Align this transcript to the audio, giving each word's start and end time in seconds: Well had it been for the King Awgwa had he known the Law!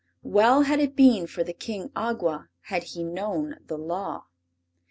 Well 0.23 0.63
had 0.63 0.79
it 0.79 0.95
been 0.95 1.27
for 1.27 1.43
the 1.43 1.53
King 1.53 1.89
Awgwa 1.89 2.47
had 2.61 2.85
he 2.85 3.03
known 3.03 3.59
the 3.67 3.77
Law! 3.77 4.25